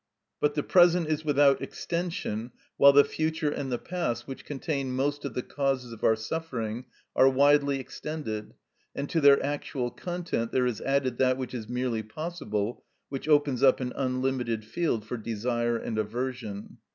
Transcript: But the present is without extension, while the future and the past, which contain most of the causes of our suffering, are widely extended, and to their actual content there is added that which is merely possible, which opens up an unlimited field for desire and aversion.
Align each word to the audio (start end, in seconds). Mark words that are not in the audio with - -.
But 0.39 0.55
the 0.55 0.63
present 0.63 1.07
is 1.09 1.23
without 1.23 1.61
extension, 1.61 2.53
while 2.77 2.91
the 2.91 3.03
future 3.03 3.51
and 3.51 3.71
the 3.71 3.77
past, 3.77 4.27
which 4.27 4.45
contain 4.45 4.93
most 4.93 5.23
of 5.25 5.35
the 5.35 5.43
causes 5.43 5.91
of 5.93 6.03
our 6.03 6.15
suffering, 6.15 6.85
are 7.15 7.29
widely 7.29 7.79
extended, 7.79 8.55
and 8.95 9.07
to 9.11 9.21
their 9.21 9.39
actual 9.45 9.91
content 9.91 10.51
there 10.51 10.65
is 10.65 10.81
added 10.81 11.19
that 11.19 11.37
which 11.37 11.53
is 11.53 11.69
merely 11.69 12.01
possible, 12.01 12.83
which 13.09 13.27
opens 13.29 13.61
up 13.61 13.79
an 13.79 13.93
unlimited 13.95 14.65
field 14.65 15.05
for 15.05 15.17
desire 15.17 15.77
and 15.77 15.99
aversion. 15.99 16.79